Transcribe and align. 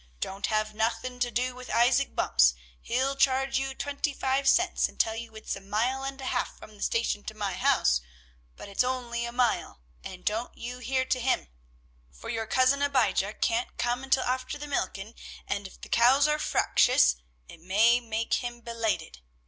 Don't 0.19 0.47
have 0.47 0.73
nothing 0.73 1.19
to 1.19 1.29
do 1.29 1.53
with 1.53 1.69
Isaac 1.69 2.15
Bumps; 2.15 2.55
he'll 2.81 3.15
charge 3.15 3.59
you 3.59 3.75
twenty 3.75 4.15
five 4.15 4.49
cents, 4.49 4.89
and 4.89 4.99
tell 4.99 5.15
you 5.15 5.35
it's 5.35 5.55
a 5.55 5.61
mile 5.61 6.03
and 6.03 6.19
a 6.19 6.25
half 6.25 6.57
from 6.57 6.75
the 6.75 6.81
station 6.81 7.23
to 7.25 7.35
my 7.35 7.53
house, 7.53 8.01
but 8.57 8.67
it's 8.67 8.83
only 8.83 9.25
a 9.25 9.31
mile, 9.31 9.79
and 10.03 10.25
don't 10.25 10.57
you 10.57 10.79
hear 10.79 11.05
to 11.05 11.19
him, 11.19 11.49
for 12.11 12.31
your 12.31 12.47
Cousin 12.47 12.81
Abijah 12.81 13.33
can't 13.33 13.77
come 13.77 14.03
until 14.03 14.23
after 14.23 14.57
the 14.57 14.65
milking, 14.65 15.13
and 15.47 15.67
if 15.67 15.79
the 15.79 15.87
cows 15.87 16.27
are 16.27 16.39
fractious, 16.39 17.17
it 17.47 17.59
may 17.61 17.99
make 17.99 18.33
him 18.43 18.61
belated. 18.61 19.21